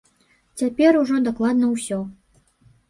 [0.61, 2.03] Цяпер ужо дакладна ўсё.